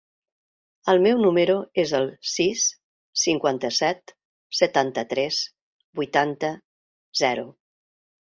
El 0.93 1.01
meu 1.07 1.19
número 1.23 1.57
es 1.83 1.91
el 1.97 2.07
sis, 2.35 2.63
cinquanta-set, 3.25 4.15
setanta-tres, 4.61 5.41
vuitanta, 6.01 6.49
zero. 7.23 7.47